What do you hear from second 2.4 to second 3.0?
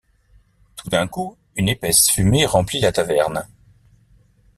remplit la